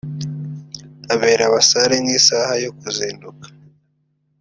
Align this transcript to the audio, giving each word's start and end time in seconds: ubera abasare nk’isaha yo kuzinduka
ubera 1.15 1.43
abasare 1.47 1.95
nk’isaha 2.03 2.51
yo 2.63 2.71
kuzinduka 2.79 3.45